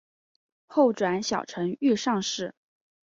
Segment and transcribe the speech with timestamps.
[0.65, 2.55] 后转小承御上士。